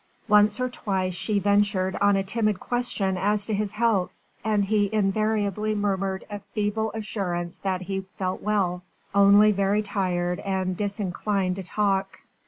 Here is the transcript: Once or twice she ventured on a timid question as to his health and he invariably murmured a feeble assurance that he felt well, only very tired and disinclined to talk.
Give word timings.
Once 0.27 0.59
or 0.59 0.67
twice 0.67 1.13
she 1.13 1.37
ventured 1.37 1.95
on 1.97 2.15
a 2.15 2.23
timid 2.23 2.59
question 2.59 3.17
as 3.17 3.45
to 3.45 3.53
his 3.53 3.73
health 3.73 4.09
and 4.43 4.65
he 4.65 4.91
invariably 4.91 5.75
murmured 5.75 6.25
a 6.27 6.39
feeble 6.39 6.91
assurance 6.95 7.59
that 7.59 7.81
he 7.83 8.01
felt 8.01 8.41
well, 8.41 8.81
only 9.13 9.51
very 9.51 9.83
tired 9.83 10.39
and 10.39 10.75
disinclined 10.75 11.55
to 11.55 11.61
talk. 11.61 12.17